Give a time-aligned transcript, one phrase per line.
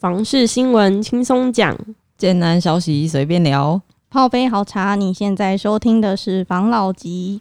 [0.00, 1.76] 房事新闻轻松讲，
[2.16, 4.94] 简单消息随便聊，泡杯好茶。
[4.94, 7.38] 你现在收听的是房老吉。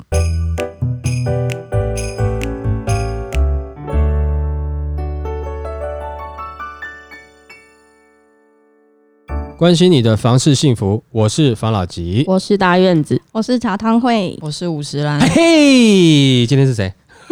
[9.57, 12.26] 关心你的房事幸福，我是房老吉。
[12.28, 15.18] 我是大院子，我是茶汤会，我是五十岚。
[15.21, 16.94] 嘿，今天是谁？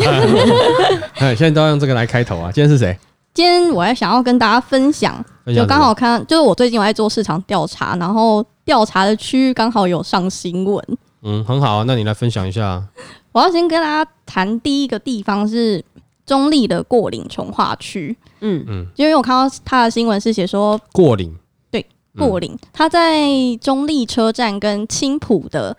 [1.15, 2.49] 哎，现在都要用这个来开头啊！
[2.49, 2.97] 今天是谁？
[3.37, 5.23] 今天我还想要跟大家分享，
[5.55, 10.83] 就刚好看，就是我最近我在做市场调查，然后调查的区域刚好有上新闻。
[11.21, 12.83] 嗯，很好啊，那你来分享一下。
[13.31, 15.85] 我要先跟大家谈第一个地方是
[16.25, 18.17] 中立的过岭从化区。
[18.39, 21.31] 嗯嗯，因为我看到他的新闻是写说过岭。
[21.69, 21.85] 对
[22.17, 23.29] 过岭，他在
[23.61, 25.77] 中立车站跟青浦的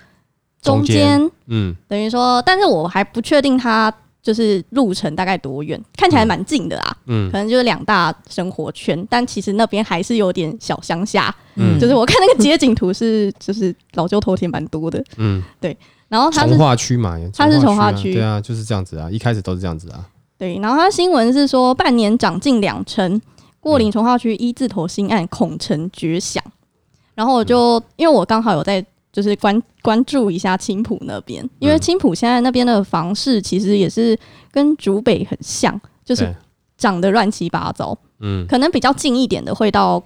[0.62, 3.92] 中间，嗯，等于说，但是我还不确定它
[4.28, 15.74] 就是路程大概多远，看起来蛮近的啊，嗯，可能就是两大生活圈，但其实那边还是有点小乡下，嗯，就是我看那个街景图是 就是老旧头田蛮多的，嗯，对，
[16.08, 23.18] 然后它是从化区嘛，它是从化区，对啊，就是这样子啊，一开始都是这样子啊，对，然后它新闻是说半年涨近两成。
[23.60, 26.42] 过岭从化区一字头新案恐成绝响，
[27.16, 34.18] 然后我就因为我刚好有在就是关关注一下青浦那边，因为青浦现在那边的房市其实也是
[34.50, 36.34] 跟竹北很像，就是
[36.76, 37.96] 涨得乱七八糟。
[38.20, 40.02] 嗯，可能比较近一点的会到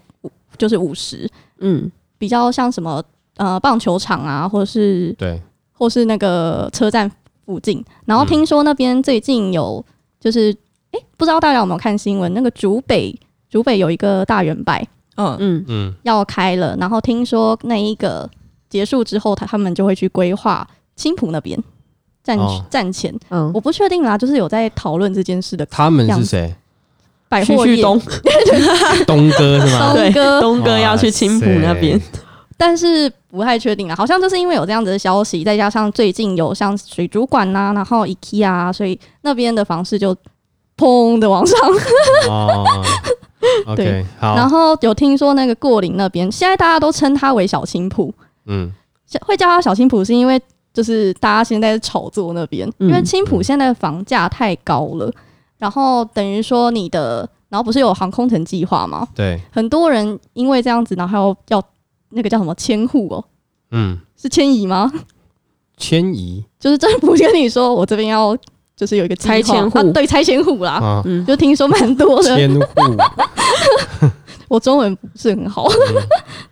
[0.58, 1.28] 就是五十，
[1.58, 3.02] 嗯，比较像什么
[3.36, 5.40] 呃棒球场啊，或者是对，
[5.72, 7.10] 或是那个车站
[7.44, 7.84] 附近。
[8.04, 9.84] 然后听说那边最近有
[10.20, 10.54] 就是
[10.92, 13.18] 哎，不知道大家有没有看新闻，那个竹北。
[13.50, 14.72] 竹北有一个大圆柏，
[15.16, 16.74] 嗯嗯嗯，要开了。
[16.80, 18.26] 然后听说那一个
[18.72, 21.62] 结束之后，他他们就会去规划青浦那边
[22.24, 22.38] 站
[22.70, 23.14] 站前。
[23.28, 25.66] 嗯，我不确定啦，就是有在讨论这件事的。
[25.66, 26.54] 他们是谁？
[27.28, 28.00] 百货业东
[29.06, 29.92] 东哥是吗？
[29.94, 32.00] 东哥东哥要去青浦那边，
[32.56, 33.94] 但是不太确定啊。
[33.94, 40.16] 好像就是因为有这样子的消息，再加上最近有像水族馆呐，然后 IKEA，所以那边的房市就
[40.76, 41.58] 砰的往上。
[43.76, 44.36] 对，好。
[44.36, 48.12] 然后有听说那个过岭那边，现在大家都称它为小青浦。
[48.46, 48.72] 嗯，
[49.22, 50.40] 会叫它小青浦是因为
[50.72, 55.12] 就是大家现在是炒作那边，因为青浦现在的房价太高了。
[55.58, 59.06] 然后等于说你的，然后不是有航空城计划吗？
[59.14, 61.62] 对，很多人因为这样子，然后要
[62.10, 63.24] 那个叫什么迁户哦？
[63.70, 64.90] 嗯，是迁移吗？
[65.76, 68.36] 迁移就是政府跟你说，我这边要。
[68.74, 72.36] 就是有一个拆迁户，对拆迁户啦，嗯，就听说蛮多的。
[72.36, 72.60] 迁户，
[74.48, 75.68] 我中文不是很好，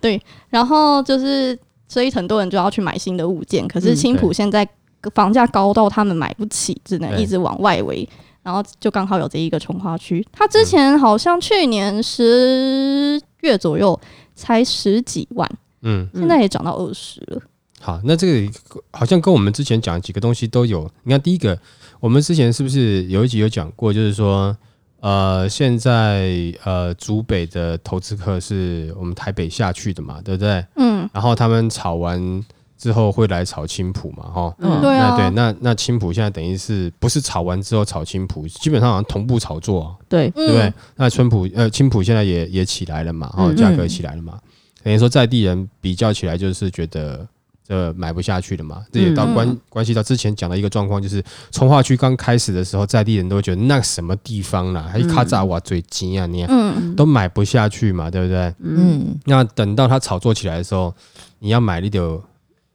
[0.00, 1.58] 对，然后就是
[1.90, 4.66] 所以很多人就要去买新的物件，可是青浦现在
[5.14, 8.08] 房价高到他们买不起，只能一直往外围，
[8.42, 14.00] 然后就刚好有这一个从化区，它之前好像去年十月左右
[14.34, 15.50] 才十几万，
[15.82, 17.42] 嗯，现在也涨到二十了。
[17.80, 18.52] 好，那这个
[18.92, 21.58] 好像跟我们之前讲几个东西都有，你看第一个。
[22.00, 23.92] 我们之前是不是有一集有讲过？
[23.92, 24.56] 就是说，
[25.00, 26.32] 呃，现在
[26.64, 30.64] 呃，竹北的投资客是我们台北下去的嘛，对不对？
[30.76, 30.89] 嗯。
[31.12, 32.44] 然后他们炒完
[32.76, 34.54] 之后会来炒青浦嘛，哈。
[34.58, 34.80] 嗯。
[34.80, 35.10] 对啊。
[35.10, 39.96] 那对，那那青浦现在等于是不是炒完之后炒青浦，基本上好像同步炒作。
[40.08, 40.30] 对。
[40.30, 40.72] 对不对？
[40.96, 44.38] 那春浦呃青浦现在也也起来了嘛，哈，价格起来了嘛，
[44.82, 47.26] 等于说在地人比较起来就是觉得。
[47.70, 48.82] 呃，买不下去了嘛？
[48.90, 51.22] 这也到关关系到之前讲的一个状况，就是
[51.52, 58.52] 从化区刚开始的时候，在地人都觉得那什么地方啦，还卡扎瓦最近啊，你嗯，都买不下去嘛，对不对？
[58.58, 60.92] 嗯，那等到它炒作起来的时候，
[61.38, 62.02] 你要买一点，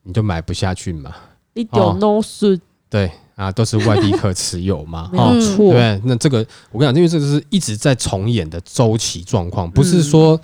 [0.03, 1.13] 你就买不下去嘛。
[1.55, 2.57] 一点都是
[2.89, 5.73] 对啊，都是外地客持有嘛， 没错。
[5.73, 6.37] 对，那这个
[6.71, 10.39] 我跟你讲，因为这个是一直在重演的周期状况，不是说。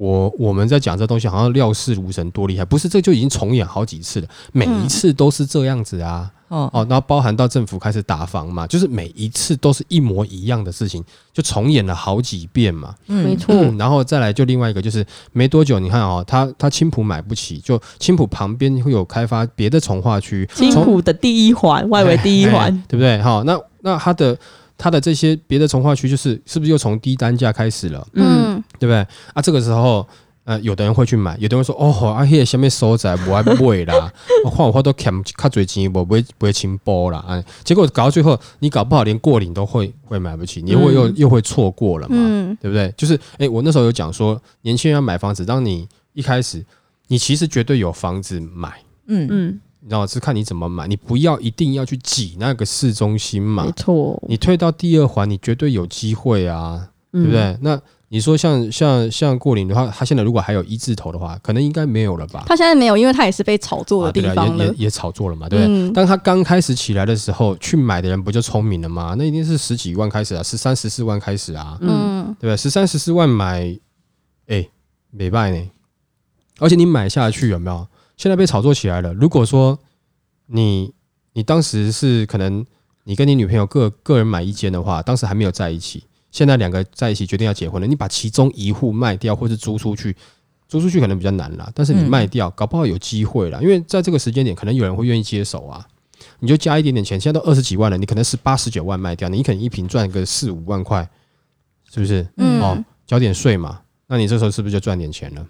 [0.00, 2.88] 我我们在讲这东西，好像料事如神多厉害，不是？
[2.88, 6.30] 这就已经重演好几次了，每一次都是这样子啊。
[6.48, 12.94] 哦哦，然后包含到政府开始打房嘛，就是每一次都是一模一样的事情，就重演了好几遍嘛。
[13.08, 13.54] 嗯，没错。
[13.78, 23.20] 然后再来就另外一个，就是没多久，你看哦，他他青浦买不起，就青浦旁边会有开发别的从化区，青浦的第一环，外围第一环， 对不对？
[23.20, 24.34] 好，那那他的。
[24.82, 28.08] 它的这些别的从化区，就是是不是又从低单价开始了？
[28.14, 29.06] 嗯，对不对？
[29.34, 30.04] 啊，这个时候，
[30.44, 34.12] 呃，有的人会去买，有的人说，哦，啊，迄个下面收窄，我还不会啦，
[34.50, 42.16] 换我话都看卡最钱，我不会不会清波啦，啊，结果搞到最后，你搞不好连过岭都会会买不起，你会又又会错过了嘛？
[42.60, 42.92] 对不对？
[42.96, 46.64] 就是，哎，我那时候有讲说，年轻人要买房子，当你一开始，
[47.08, 49.60] 你其实绝对有房子买，嗯嗯。
[49.82, 53.64] 你知道是看你怎么买，你不要一定要去挤那个市中心嘛。
[53.64, 57.56] 没错，你退到第二环，你绝对有机会啊，对不对？
[57.62, 57.80] 那
[58.12, 62.42] 你说像像像过岭的话，他现在如果还有一字头的话，可能应该没有了吧？
[62.44, 64.64] 他现在没有，因为他也是被炒作的地方了。
[64.64, 65.72] 也也也炒作了嘛，对不对？
[65.72, 69.14] 嗯当他刚开始起来的时候，去买的人不就聪明了吗？
[69.16, 72.56] 那一定是十几万开始啊，十三十四万开始啊，嗯，嗯，对不对？
[72.56, 73.78] 十三十四万买，
[74.48, 74.68] 哎，
[75.12, 75.70] 没败呢。
[76.58, 77.86] 而且你买下去有没有？
[78.16, 79.14] 现在被炒作起来了。
[79.14, 79.78] 如果说
[80.46, 80.92] 你
[81.32, 82.66] 你当时是可能
[83.04, 90.16] 你跟你女朋友各个人买一间的话，当时还没有在一起，现在两个在一起决定要结婚了，你把其中一户卖掉或是租出去，
[90.68, 95.86] 租出去可能比较难啦，但是你嗯卖掉，搞不好有机会啦，因为在这个时间点，可能有人会愿意接手啊。
[96.38, 101.08] 你就加一点点钱，现在都二十几万了，你可能是八十九万卖掉，你可能一瓶赚个四五万块，
[101.90, 102.26] 是不是？
[102.36, 105.46] 嗯哦，交点税嘛，那你这时候是不是就赚点钱了？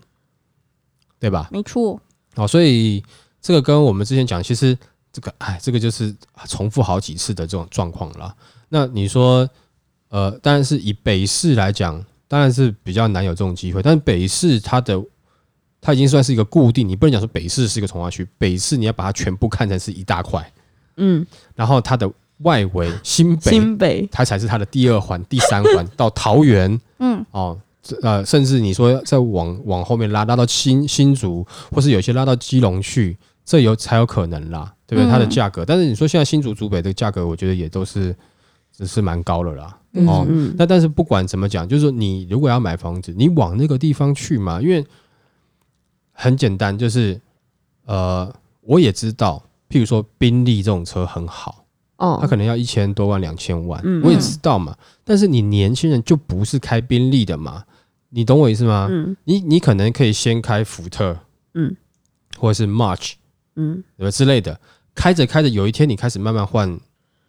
[1.18, 1.48] 对吧？
[1.52, 2.00] 没错，
[2.36, 3.02] 哦，所以
[3.42, 4.78] 这个跟我们之前讲，其实
[5.12, 6.14] 这个哎，这个就是
[6.46, 8.34] 重复好几次的这种状况了。
[8.68, 9.48] 那你说，
[10.10, 13.82] 呃，当然是以北市来讲，当然是比较难有这种机会。
[13.82, 15.02] 但是北市它的
[15.80, 20.52] 它已经算是一个固定，你不能讲说北市是一个从化区，北市你要把它全部看成是一大块，
[20.96, 26.78] 嗯，然后它的外围新北，新北，它才是它的第二环、第三环到桃园。
[26.98, 35.08] 嗯，哦，这呃，甚至你说再往往后面拉，拉到新新竹，或是有些拉到基隆去，这有才有可能啦，对不对？
[35.08, 38.14] 嗯它的价格，但是你说现在新竹、竹北的价格，我觉得也都是
[38.76, 39.76] 只是蛮高了啦。
[40.06, 44.84] 哦嗯，那但是不管怎么讲，就是说你如果要买房子，你往那个地方去嘛，因为
[46.12, 47.20] 很简单，就是
[47.86, 51.64] 呃，我也知道，譬如说宾利这种车很好。
[51.98, 54.74] 它哦，可能要一千多万、两千万，嗯我也知道嘛。
[55.04, 57.62] 但是你年轻人就不是开宾利的嘛，
[58.08, 58.88] 你懂我意思吗？
[58.90, 61.18] 嗯你你可能可以先开福特，
[61.52, 61.76] 嗯，
[62.38, 63.12] 或者是 March
[63.56, 64.58] 嗯之类的，
[64.94, 66.80] 开着开着，有一天你开始慢慢换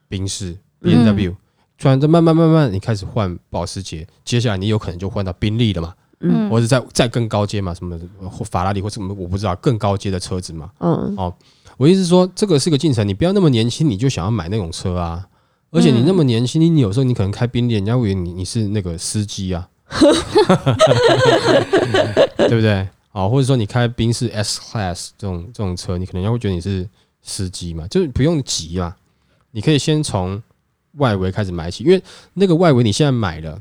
[0.07, 1.35] 宾士、B 嗯 N W，
[1.81, 7.99] 突然这慢慢慢慢你开始换保时捷，接下来你有可能就换到宾利了嘛，嗯或者再再更高阶嘛，什么
[8.29, 10.69] 或法拉利或什么我不知道更高阶的车子嘛。
[10.79, 11.33] 嗯哦
[11.77, 15.25] 我意思是说，这个是个进程，你不要那么年轻你就想要买那种车啊。
[15.71, 19.67] 而且你那么年轻，你你有时候你可能开宾利，人家以为你你是那个司机啊，
[22.37, 22.87] 对不对？
[23.09, 26.87] 好，或者说你开宾士 S Class 这种这种车，你可能人家会觉得你是
[27.23, 28.95] 司机嘛，就是不用急嘛，
[29.51, 30.43] 你可以先从
[30.97, 32.01] 外围开始买起，因为
[32.33, 33.53] 那个外围你现在买了，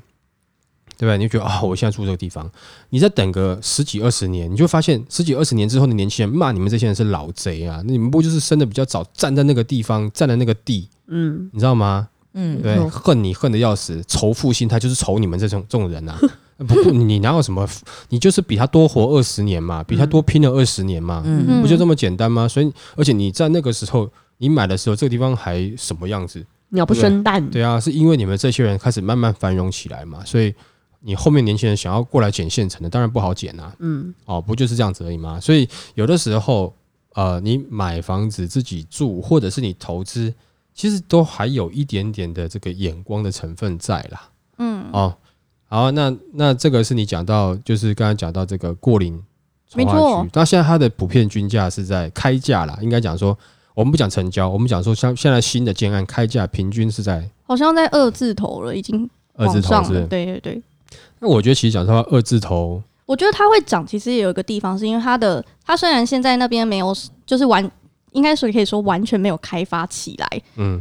[0.97, 1.19] 对不对？
[1.19, 2.51] 你就觉得啊、我现在住这个地方，
[2.91, 7.83] 你再等个十几二十年，你就发现十几二十年之后的年轻人骂你们这些人是老贼啊！
[7.87, 12.09] 那你们不就是生的比较早，站在那个地方，站在那个地，嗯你知道吗？
[12.35, 16.19] 嗯，对，嗯恨你恨的要死，仇富心态就是仇你们这种这种人啊！
[16.59, 17.67] 不不，你哪有什么？
[18.11, 22.47] 你就是比他多活二十年嘛，比他多拼了二十年嘛，嗯不就这么简单吗？
[22.47, 26.45] 所以，而且你在那个时候你买的时候，这个地方还什么样子？
[26.71, 30.55] 鸟不生蛋，对啊，是因为你们这些人开始慢慢繁荣起来嘛，所以
[31.01, 33.75] 你后面年轻人想要过来捡现成的，当然不好捡啊。
[33.79, 35.39] 嗯哦，不就是这样子而已吗？
[35.41, 36.75] 所以有的时候，
[37.15, 40.33] 呃，你买房子自己住，或者是你投资，
[40.75, 44.29] 其实都还有一点点的这个眼光的成分在啦。
[44.59, 45.17] 嗯，哦，
[45.67, 49.21] 好，那那这个是你讲到，就是刚才讲到这个过零
[49.75, 53.39] 没错，那现在它的普遍均价是在开价啦，应该讲说，
[53.75, 59.89] 我们不讲成交，我们讲说像现在新的建案开价平均是在好像在二字头了，已经二字往上了。
[59.89, 60.07] 头是。
[60.07, 60.63] 对对对，
[61.19, 67.69] 那我觉得其实讲实话，二字头，我觉得它会涨，其实也有一个地方是因为它的，它虽然现在那边没有，就是完，
[68.13, 70.81] 应该是可以说完全没有开发起来，嗯，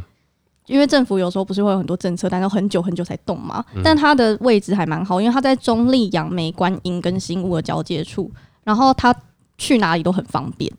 [0.66, 3.64] 因为政府有时候不是会有很多政策，但是很久很久才动嘛。
[3.74, 8.30] 嗯但它的位置还蛮好，因为它在中立、杨梅、观音跟新屋的交界处，
[8.64, 9.14] 然后它
[9.58, 10.70] 去哪里都很方便，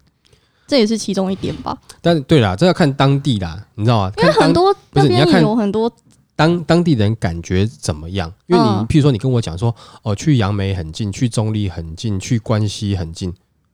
[0.72, 1.78] 这也是其中一点吧。
[2.02, 4.12] 但对啦，这要看当地啦，你知道吗？
[4.20, 5.92] 因为很多不是你要看有很多，
[6.34, 8.34] 当当地人感觉怎么样？
[8.48, 13.34] 因为你，嗯譬如说，你跟我讲说，哦，去杨梅很近，去中立很近，去关西很近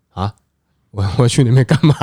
[0.10, 0.34] 啊，
[0.90, 1.96] 我我去那边干嘛？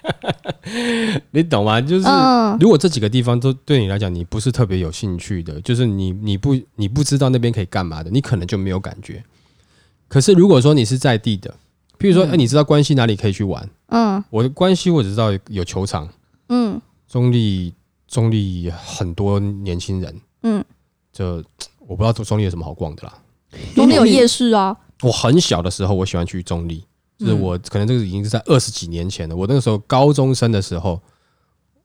[1.32, 1.80] 你懂吗？
[1.80, 9.24] 就是、嗯如果这几个地方都对你来讲，你不是特别有兴趣的，就是你你不你不知道那边可以干嘛的，你可能就没有感觉。
[10.06, 11.54] 可是如果说你是在地的，
[12.00, 13.68] 譬如说，哎、你知道关西哪里可以去玩？
[13.88, 14.24] 嗯。
[14.30, 16.08] 我的关西我只知道有有球场，
[16.48, 16.80] 嗯。
[17.06, 17.74] 中立
[18.08, 20.64] 中立很多年轻人，嗯，
[21.12, 21.44] 就
[21.80, 23.12] 我不知道中立有什么好逛的啦。
[23.74, 26.84] 中立有夜市啊，我很小的时候，我喜欢去中立，
[27.18, 29.34] 就是嗯我可能这个已经是在二十几年前了。
[29.34, 31.00] 我那个时候高中生的时候，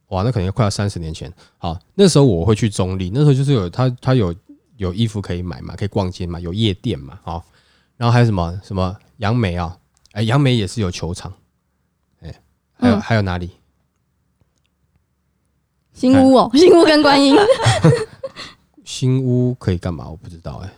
[0.09, 1.33] 哇，那可能快要三十年前。
[1.57, 4.33] 好，那时候我会去中立，那时候就是有他他有
[4.77, 7.43] 有衣服可以买嘛，可以逛街嘛，有夜店嘛，好，
[7.97, 9.75] 然后还有什么什么杨梅啊，
[10.15, 11.33] 哎，杨梅也是有球场，
[12.21, 12.33] 哎，
[12.73, 13.51] 还有、嗯还有哪里？
[15.93, 17.35] 新屋哦，新屋跟观音，
[18.85, 20.07] 新屋可以干嘛？
[20.09, 20.73] 我不知道哎、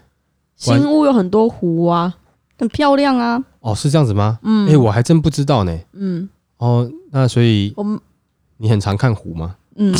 [0.65, 2.15] 关新屋有很多湖啊，
[2.57, 3.43] 很漂亮啊。
[3.59, 4.39] 哦，是这样子吗？
[4.41, 5.79] 嗯哎、我还真不知道呢。
[5.93, 6.27] 嗯，
[6.57, 7.99] 哦，那所以我们
[8.57, 9.55] 你很常看湖吗？
[9.79, 9.93] 嗯，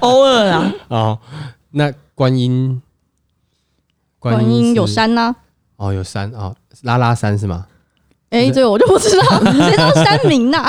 [0.00, 1.18] 偶尔啊，哦，
[1.70, 2.82] 那观音，
[4.18, 5.34] 观音有山呐、
[5.76, 7.66] 哦，有山哦，拉拉山是吗？
[8.30, 10.64] 哎、是这个我就不知道， 谁知道山名呐、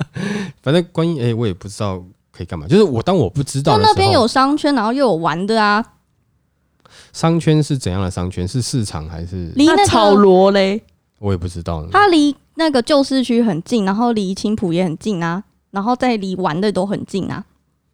[0.62, 2.66] 反正观音，哎、我也不知道可以干嘛。
[2.66, 5.84] 就是我当我不知道的时候，就那边有商圈，然后又有玩的啊，
[7.12, 8.48] 商圈是怎样的商圈？
[8.48, 9.52] 是市场还是？
[9.54, 10.82] 离那那草个罗嘞，
[11.18, 11.88] 我也不知道呢。
[11.92, 17.44] 它离那个旧市区很近，然后离青浦也很近啊，然后再离玩的都很近啊。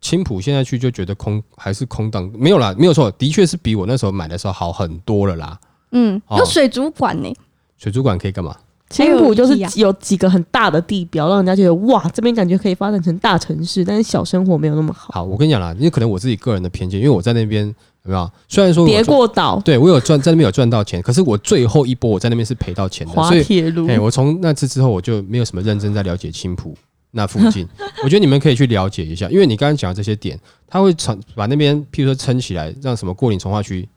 [0.01, 5.59] 青浦现在去就觉得空还是空荡，没有啦，没有错，的确是比我那时候买的时候好很多了啦。
[5.93, 7.33] 嗯，哦有水族馆呢、
[7.79, 8.57] 水族馆可以干嘛？
[8.91, 15.13] 青浦就是还有有几个很大的地标，让人家觉得哇，这边感觉可以发展成大城市，但是小生活没有那么好。
[15.15, 17.65] 好，我跟你讲啦，因为可能我自己个人的偏见，因为我在那边
[18.03, 18.29] 有没有？
[18.49, 26.75] 虽然说我叠赚，过岛、对我有赚在那边有赚到钱，可是我最后一波我在那边是赔到钱的，滑所以铁卢哎、，我从那次之后我就没有什么认真在了解青浦
[27.13, 27.65] 那附近。
[28.03, 33.89] 我觉得你们可以去了解一下，因为你刚刚讲的这些点，它会撑把那边譬如说撑起来，让什么过岭从化区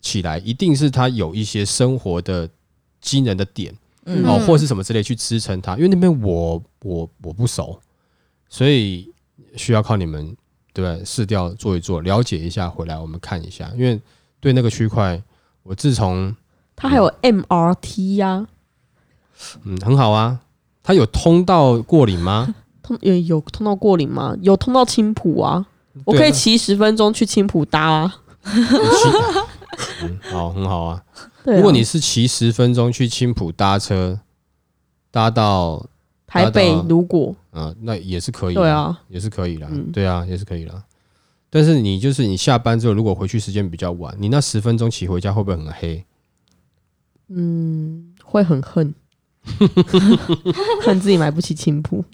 [0.00, 2.48] 起来，一定是他有一些生活的
[3.00, 3.74] 惊人的点。
[4.06, 7.78] 嗯哦，或是什么之类去支撑他，因为那边我我我不熟，
[8.48, 9.12] 所以
[9.56, 10.34] 需要靠你们
[10.72, 11.04] 对？
[11.04, 13.70] 试调做一做，了解一下，回来我们看一下。
[13.76, 14.00] 因为
[14.40, 15.22] 对那个区块，
[15.62, 16.34] 我自从
[16.74, 18.46] 它还有 MRT 呀、
[19.64, 20.40] 嗯很好啊，
[20.82, 22.54] 它有通到过岭吗？
[22.82, 24.34] 通有有通到过岭吗？
[24.40, 25.66] 有通到青浦啊，
[26.06, 28.22] 我可以骑十分钟去青浦搭啊。
[30.30, 31.02] 好，很好啊。
[31.44, 34.20] 对啊如果你是骑十分钟去青浦搭车，
[35.10, 35.86] 搭到
[36.26, 40.84] 台北搭到如果嗯，那也是可以的，对啊，也是可以啦，嗯对啊，也是可以啦。
[41.48, 46.04] 但是你就是你下班之后，如果回去时间比较晚，你那十分钟骑回家会不会很黑？
[47.28, 48.94] 嗯会很恨，
[50.84, 52.04] 恨自己买不起青浦。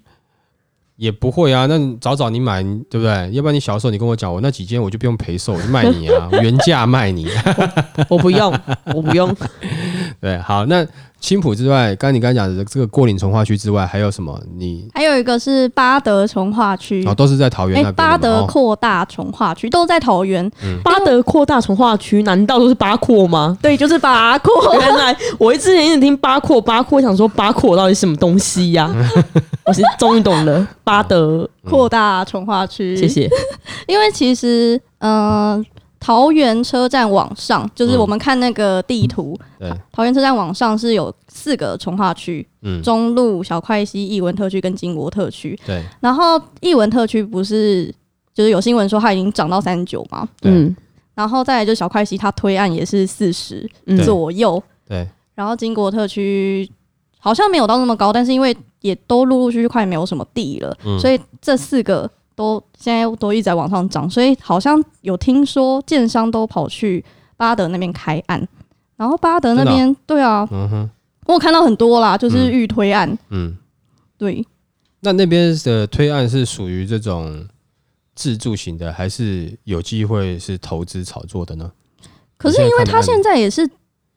[0.97, 3.31] 也不会啊，那早早你买，对不对？
[3.33, 7.29] 要不然你小时候你跟我讲，我那几件我就不用赔售，我就卖你啊，原价卖你。
[8.09, 8.53] 我不用，
[8.95, 9.29] 我不用。
[10.21, 10.87] 对，好，那
[11.21, 14.39] 青浦之外，刚刚你刚才讲的这个过岭从化区之外，还有什么？
[14.57, 20.49] 你还有一个是巴德从化区，哦，都是在桃园哎、那边的嘛巴德哦扩大从化区都在桃园，
[20.85, 23.57] 巴德扩大从化区，难道都是八扩吗？
[23.61, 24.53] 对，就是巴扩。
[24.81, 28.95] 原来我一之前一直听八扩八扩，想说八扩到底什么东西呀、
[29.67, 33.09] 我是终于懂了，巴德，扩大从化区，谢。
[33.09, 33.29] 谢。
[33.89, 35.65] 因为其实，嗯、
[36.07, 37.99] 桃园车站往上，就是嗯。
[37.99, 45.59] 我们看那个地图，对，桃园车站往上是有四个从化区：嗯，中路、小块西、艺文特区跟金国特区。
[45.67, 47.93] 对，然后艺文特区不是
[48.33, 50.53] 就是有新闻说它已经涨到三十九嘛，对。
[50.53, 50.77] 嗯。
[51.17, 53.69] 然后再来就小块西它推案也是四十
[54.05, 56.71] 左右，对，然后金国特区
[57.19, 61.01] 好像没有到那么高，但是因为也都陆陆续续快没有什么地了，嗯。
[61.01, 67.05] 所以这四个都现在都一直在往上涨，所以好像有听说建商都跑去
[67.37, 68.47] 巴德那边开案，
[68.97, 70.91] 然后巴德那边、对啊，嗯哼，
[71.27, 72.53] 我有看到很多啦，就是嗯。
[72.53, 73.57] 预推案，嗯，
[74.17, 74.47] 对，
[75.01, 77.45] 那那边的推案是属于这种
[78.15, 81.73] 自住型的，还是有机会是投资炒作的呢？
[82.37, 83.69] 可是因为它现在也是。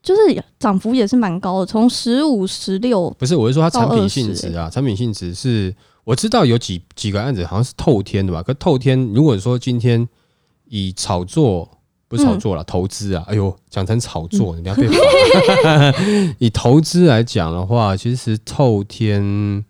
[0.02, 0.22] 就是
[0.58, 5.76] 涨幅也是蛮高的，从十五、十六，不是，我是说它产品性质啊，产品性质是
[6.10, 10.10] 我知道有几几个案子好像是透天的吧，可透天如果说今天
[10.68, 11.70] 以炒作
[12.08, 14.98] 不是炒作了，投资啊，哎呦，讲成炒作，你要被罚。
[16.40, 19.64] 以投资来讲的话，其实透天，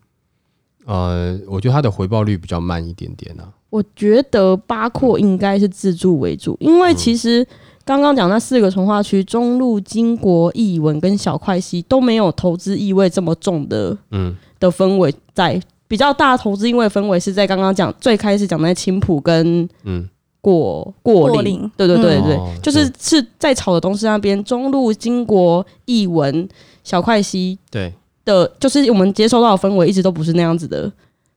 [0.86, 3.52] 呃，我觉得它的回报率比较慢一点点啊。
[3.70, 7.46] 我觉得八廓应该是自住为主，因为其实
[7.84, 15.62] 刚刚讲那四个从化区，中路、金国、艺文跟小块西都没有投资意味这么重的嗯的氛围在。
[15.90, 20.08] 比较大的投资因为氛围是在刚刚讲最开始讲在青浦跟嗯，
[20.40, 26.48] 过过岭对对对对，哦就是是在炒的东西那边，中路、金国、艺文、
[26.84, 27.92] 小快西对，
[28.24, 30.90] 的，就是我们接收到的氛围一直都不是那样子的，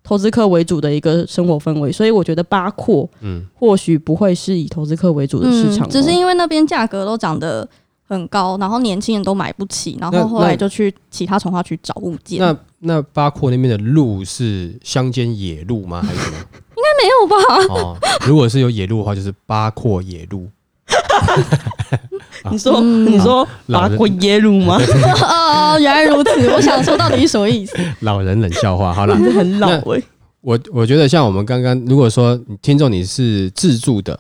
[0.05, 3.45] 投资客为主的一个生活氛围，所以我觉得八廓嗯。
[3.55, 7.67] 或许不会是以投资客为主的市场哦、嗯只是因为那边价格都涨得
[8.07, 12.39] 很高，然后年轻人都买不起，然那后后来就去其他从化区找物件。
[12.41, 12.55] 那
[12.85, 16.03] 那巴廓那边的路是乡间野路吗？
[16.03, 16.37] 还是什么？
[16.77, 17.75] 应该没有吧？
[17.75, 17.97] 哦，
[18.27, 20.49] 如果是有野路的话，就是巴廓野路。
[22.51, 24.77] 你说、嗯你说老人八扩耶路吗？
[25.23, 26.51] 哦，原来如此。
[26.51, 27.77] 我想说，到底是什么意思？
[28.01, 28.93] 老人冷笑话。
[28.93, 29.69] 好了，这 很老
[30.41, 34.19] 我我觉得像我们刚刚，如果说听众你是自助的，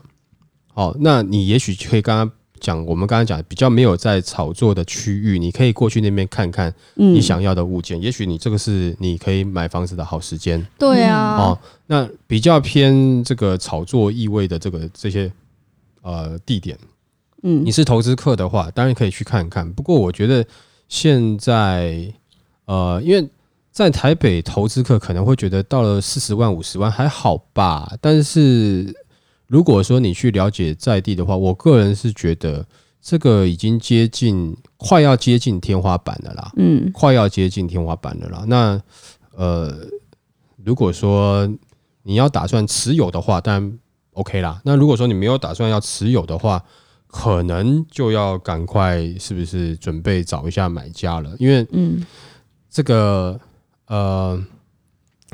[0.75, 2.31] 哦，那你也许可以刚刚
[2.63, 11.59] 讲我们刚才讲比较没有在炒作的区域，你可以过去那边看看嗯你想要的物件，也许你这个是你可以买房子的好时间对啊，哦。
[11.89, 15.31] 那比较偏这个炒作意味的这个这些
[16.01, 16.79] 呃地点，
[17.43, 19.71] 嗯你是投资客的话，当然可以去看看。
[19.71, 20.47] 不过我觉得
[20.89, 22.11] 现在
[22.67, 23.29] 呃，因为
[23.73, 28.95] 在台北投资客可能会觉得到了四十万、五十万还好吧，但是
[29.53, 32.67] 如果说你去了解在地的话，我个人是觉得
[33.03, 38.45] 这个已经接近快要接近天花板了啦，嗯快要接近天花板了啦。
[38.49, 38.81] 那
[39.37, 39.77] 呃，
[40.65, 41.47] 如果说
[42.03, 43.79] 你要打算持有的话，当然
[44.15, 44.59] OK 啦。
[44.65, 46.65] 那如果说你没有打算要持有的话，
[47.07, 51.37] 可能就要赶快是不是准备找一下买家了？
[51.39, 52.03] 因为嗯
[52.71, 53.39] 这个
[53.87, 54.43] 呃，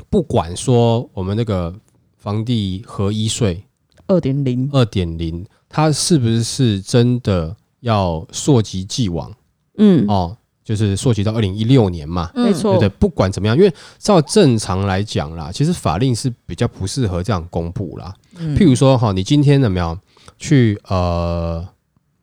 [0.09, 1.73] 不管说我们那个
[2.17, 3.63] 房地合一税
[4.09, 9.33] 二点零，二点零，它是不是真的要溯及既往
[9.77, 10.35] 嗯，哦？
[10.61, 12.89] 就是溯及到二零一六年嘛，嗯没错对不对？
[12.99, 18.13] 不管怎么样，因为照正常来讲啦，其实法令是比较不适合这样公布啦。
[18.37, 19.99] 嗯譬如说哈，你今天怎么样
[20.37, 21.67] 去呃，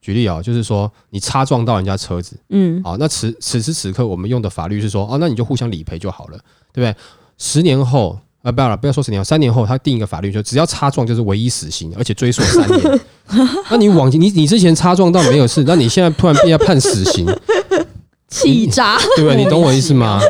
[0.01, 6.39] 举例啊，就是说你擦撞到人家车子，嗯好，那此此时此刻我们用的法律是说，哦，那你就互相理赔就好了，
[6.73, 6.95] 对不对？
[7.39, 8.17] 十年后
[8.47, 13.01] 啊，不要了，不要说十年后，三年后他定一个法律，就只要擦撞就是唯一死刑，而且追溯三年。
[13.69, 17.27] 那你往你你之前擦撞到没有事，那你现在突然被要判死刑，
[18.29, 19.43] 气炸，对不对？
[19.43, 20.21] 你懂我意思吗？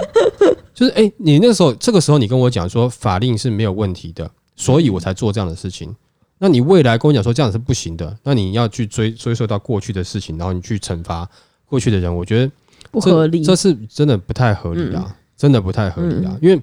[0.73, 5.95] 就是哎、你那时候这个时候你跟我讲说法令是没有问题的，所以我才做这样的事情。
[6.39, 11.29] 那你未来跟我讲说这样是不行的，那你要去追追溯到过去的事情，然后你去惩罚
[11.67, 12.51] 过去的人，我觉得
[12.91, 16.35] 不合理，这是真的不太合理啊，真的不太合理啊。
[16.41, 16.59] 因为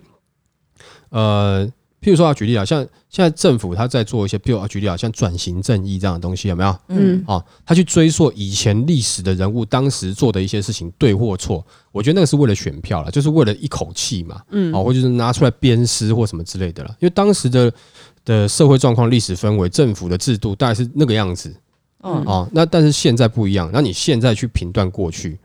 [1.14, 1.64] 呃，
[2.02, 6.76] 譬如说啊，举例啊，像现在政府他在做一些，譬如啊，举例啊，像转型正义这样的东西，有没有？
[6.88, 7.24] 嗯。
[7.28, 14.74] 啊，他去追溯以前历史的人物当时做的一些事情对或错，我觉得那个是为了选票了，就是为了一口气嘛，嗯。
[14.74, 16.90] 啊，或者是拿出来鞭尸或什么之类的了。
[17.00, 17.72] 因为当时的
[18.26, 21.56] 的社会状况、历史氛围、政府的制度大概是那个样子，
[22.02, 25.38] 嗯哦，那但是现在不一样，那你现在去评断过去，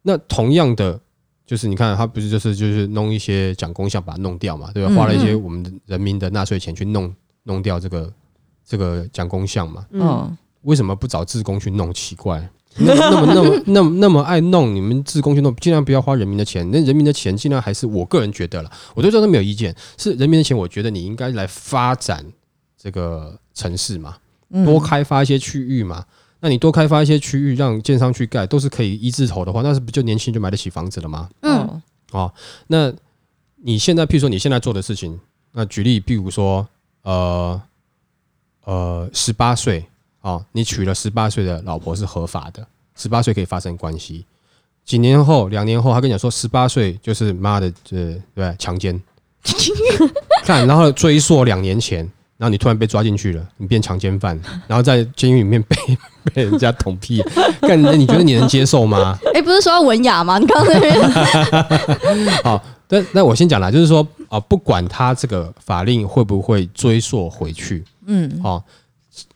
[0.00, 0.98] 那同样的
[1.46, 4.90] 就是你看他不是就是就是弄一些讲功项把它弄掉嘛，对吧？
[4.90, 8.12] 嗯花了一些我们的人民的纳税钱去弄弄掉这个
[8.64, 11.92] 这个讲功项嘛，嗯嗯，为什么不找志工去弄？
[11.92, 12.48] 奇怪。
[12.78, 16.66] 那么那么那么那么爱弄，你们志工去弄，尽量不要花人民的钱。
[16.70, 19.76] 那人民的钱尽量还是我个人觉得了，我对这都没有意见。
[19.98, 22.24] 是人民的钱，我觉得你应该来发展
[22.78, 24.16] 这个城市嘛，
[24.48, 26.02] 嗯多开发一些区域嘛。
[26.44, 31.30] 那你多开发一些区域，让建商去盖，都是可以一字头的话，那是不就年轻人就买得起房子了吗？
[31.42, 32.34] 嗯哦哦，
[32.66, 32.92] 那
[33.62, 35.20] 你现在，譬如说你现在做的事情，
[35.52, 36.66] 那举例，譬如说，
[37.02, 37.62] 呃
[38.64, 39.86] 呃，十八岁
[40.22, 44.26] 哦，你娶了十八岁的老婆是合法的，十八岁可以发生关系。
[44.84, 49.00] 几年后，两年后，他跟你讲说，十八岁就是妈的，这对强奸，
[50.42, 52.10] 看，然后追溯两年前，
[52.42, 55.76] 然后你突然被抓进去了，你变强奸犯， 然后在监狱里面被
[56.34, 57.22] 被人家捅屁，
[57.60, 59.16] 干，那你觉得你能接受吗？
[59.32, 60.38] 哎，不是说要文雅吗？
[60.40, 68.60] 你刚刚那边， 好，但那我先讲啦，就是说啊、不管他这个法令会不会追溯回去，嗯哦，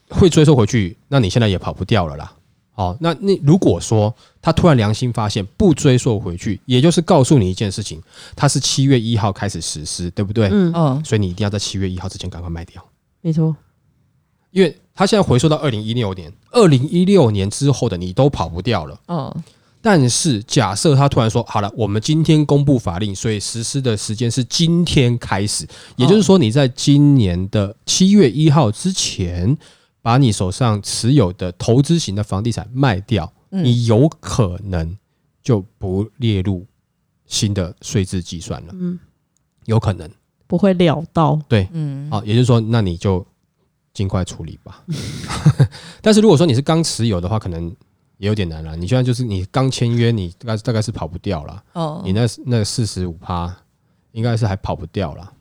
[0.08, 2.32] 会追溯回去，那你现在也跑不掉了啦。
[2.78, 8.02] 好、那那如果说他突然良心发现不追溯回去，也就是告诉你一件事情，
[8.34, 10.50] 他是七月一号开始实施，对不对？
[10.52, 12.84] 嗯，哦所以你一定要在七月一号之前赶快卖掉，
[13.26, 13.56] 没错，
[14.52, 19.00] 因为他现在回溯到二零一六年，二零一六年之后的你都跑不掉了。
[19.06, 19.36] 哦。
[19.82, 29.58] 但是假设他突然说好了，我们今天公布法令，所以实施的时间是今天开始，也就是说你在今年的七月一号之前，
[30.00, 33.64] 把你手上持有的投资型的房地产卖掉，嗯。
[33.64, 34.96] 你有可能
[35.42, 36.64] 就不列入
[37.26, 38.96] 新的税制计算了，嗯，
[39.64, 40.08] 有可能。
[40.46, 43.24] 不会料到，对嗯好，也就是说，那你就
[43.92, 44.84] 尽快处理吧。
[46.02, 47.68] 但是如果说你是刚持有的话，可能
[48.18, 48.76] 也有点难了。
[48.76, 51.62] 你现在就是你刚签约，你大概大概是跑不掉了。
[51.72, 53.54] 哦你那那四十五趴，
[54.12, 55.32] 应该是还跑不掉了。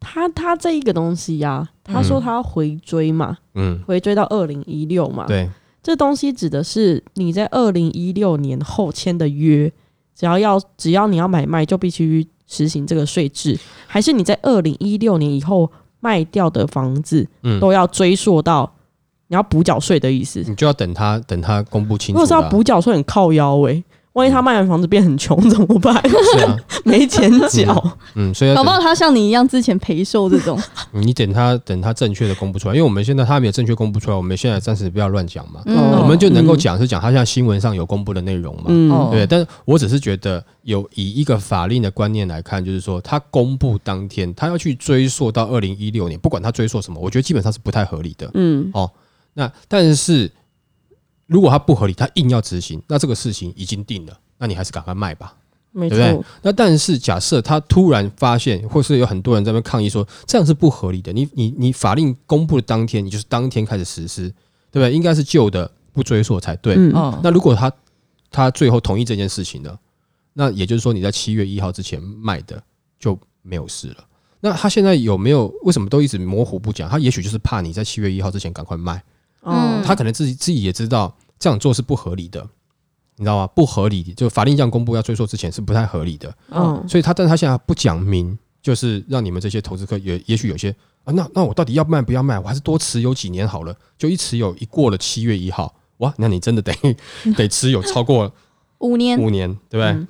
[0.00, 5.50] 他他这一个东西呀、他说他要回追嘛，嗯，回追到二零一六嘛，对，
[5.82, 9.72] 这东西指的是你在二零一六年后签的约，
[10.14, 13.56] 只要要只要你要买卖，就必须实行这个税制，
[13.86, 18.72] 还是你在二零一六年以后卖掉的房子，嗯都要追溯到
[19.28, 20.42] 你要补缴税的意思。
[20.48, 22.24] 你就要等他等他公布清楚了。
[22.24, 23.84] 如果是要补缴税，很靠腰诶、
[24.18, 25.94] 万一他卖完房子变很穷怎么办？
[26.34, 27.96] 是啊， 没钱缴。
[28.14, 30.60] 嗯，所以搞不好他像你一样之前陪售这种，
[30.92, 35.62] 你等他等他正确的公布出来，因为我们现在他没有正确公布出来，我们现在暂时不要乱讲嘛。
[35.66, 39.10] 嗯我们就能够讲是讲他现在新闻上有公布的内容嘛。
[39.10, 48.30] 对，但是我只是觉得有以一个法令的观念来看，就是说他公布当天，他要去追溯到二零一六年，不管他追溯什么，我觉得基本上是不太合理的。
[48.34, 48.90] 嗯，哦
[49.34, 50.30] 那但是
[51.28, 55.36] 如果他不合理，他硬要执行，那这个事情已经定了，那你还是赶快卖吧。
[55.70, 64.28] 没对不对错，那但是假设他突然发现，或是有很多人在那边抗议说这样是不合理的，你你你法令公布的当天，你就是当天开始实施，
[64.70, 64.90] 对不对？
[64.90, 66.74] 应该是旧的不追溯才对。
[67.22, 67.70] 那如果他
[68.30, 69.78] 他最后同意这件事情呢，
[70.32, 72.60] 那也就是说你在七月一号之前卖的
[72.98, 73.96] 就没有事了。
[74.40, 76.88] 那他现在有没有为什么都一直模糊不讲？
[76.88, 79.02] 他也许就是怕你在七月一号之前赶快卖，哦
[79.42, 82.46] 嗯，他可能自己自己也知道这样做是不合理的，
[83.16, 83.46] 你知道吗？
[83.46, 86.34] 不合理，就法令这样公布要追溯之前是不太合理的。
[86.50, 90.74] 嗯，所以他，但是他现在不讲明，就是让你们这些投资客也也许有些
[91.04, 92.38] 啊，那那我到底要卖不要卖？
[92.38, 93.74] 我还是多持有几年好了。
[93.96, 96.72] 就一持有一过了七月一号，哇，那你真的得
[97.36, 98.32] 得持有超过
[98.78, 99.86] 五年，五年，对不对？
[99.92, 100.08] 嗯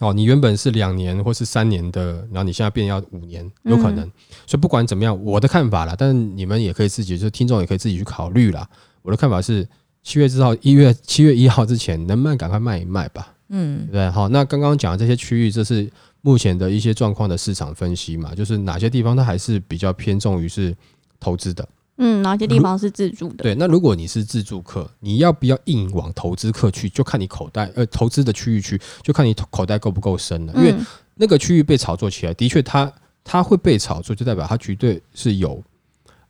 [0.00, 4.04] 哦，你原本是两年或是三年的，然后你现在变要五年，有可能。
[4.46, 8.68] 所以不管怎么样，我的看法啦，但是你们也可以自己，就是听众也可以自己去考虑啦。
[9.02, 9.66] 我的看法是，
[10.02, 13.34] 七月之后，一月七月一号之前，能卖赶快卖一卖吧。
[13.48, 14.10] 对嗯不对？
[14.10, 15.88] 好，那刚刚讲的这些区域，这是
[16.22, 20.74] 目前的一些状况的市场分析嘛，就是哪些地方它还是比较偏重于是
[21.20, 21.66] 投资的。
[21.96, 23.44] 嗯，哪些地方是自助的？
[23.44, 30.52] 对，那如果你是自助客，你要不要硬往投资客去，就看你口袋呃投资的区域去，就看你口袋够不够深了。
[30.56, 35.62] 因为嗯那个区域被炒作起来，的确它它会被炒作，就代表它绝对是有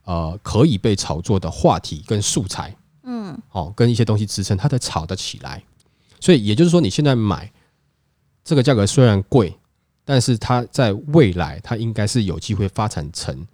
[0.05, 2.77] 呃可以被炒作的话题跟素材。
[3.07, 5.62] 嗯哦，跟一些东西支撑，它才炒得起来。
[6.20, 7.50] 所以也就是说，你现在买
[8.42, 9.55] 这个价格虽然贵，
[10.05, 13.46] 但是它在未来它应该是有机会发展成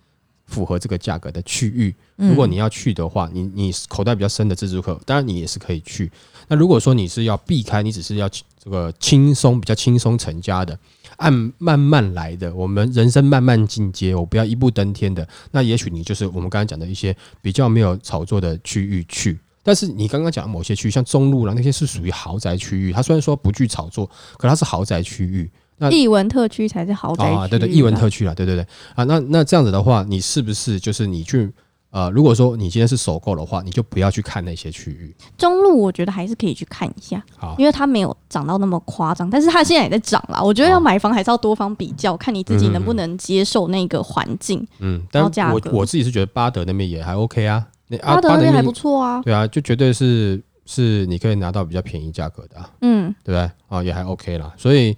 [0.51, 1.95] 符合这个价格的区域。
[2.17, 6.11] 如果你要去的话，你你口袋比较深的自助客，当然你也是可以去。
[6.49, 10.77] 那如果说你是要避开，你只是要这个轻松比较轻松成家的，
[11.17, 19.39] 按慢慢来的，我们人生慢慢进阶，我不要一步登天的，那也许你就是我们刚才讲的一些比较没有炒作的区域去。
[19.63, 25.51] 但是你刚刚讲的某些区域，像中路啦那些是属于豪宅区域，它虽然说不具炒作，可它是豪宅区域。
[25.81, 28.65] 那艺文特区才是豪宅啊，对对，区艺文特区啊，对对对
[28.95, 31.51] 啊，那那这样子的话，你是不是就是你去
[31.91, 35.13] 呃，如果说你今天是首购的话，你就不要去看那些区域。
[35.37, 40.41] 中路，我觉得还是可以去看一下，好，因为它没有涨到那么夸张，但是它现在也在涨啦。
[40.41, 44.65] 我觉得要买房还是要多方比较，看你自己能不能接受那个环境。
[44.79, 53.51] 嗯，但我我自己是觉得巴德那边也还 OK 啊，那啊巴德那边还不错啊，对啊，就绝对是是你可以拿到比较便宜价格的、啊，嗯，对不对？
[53.69, 54.97] 啊，也还 OK 啦，所以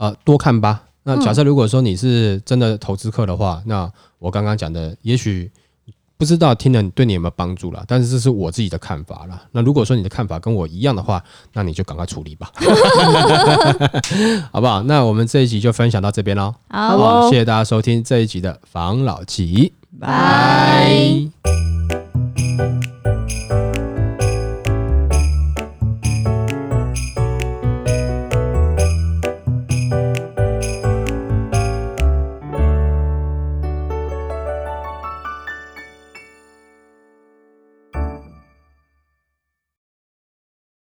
[0.00, 0.82] 呃多看吧。
[1.02, 5.50] 那假设如果说你是真的投资客的话，那我刚刚讲的，也许
[6.16, 9.42] 不知道听了对你有没有帮助啦，但是这是我自己的看法啦。
[9.52, 11.22] 那如果说你的看法跟我一样的话，
[11.54, 12.52] 那你就赶快处理吧，
[14.52, 14.82] 好不好？
[14.82, 16.54] 那我们这一集就分享到这边喽。
[16.68, 21.26] 好，哦谢谢大家收听这一集的防老集，拜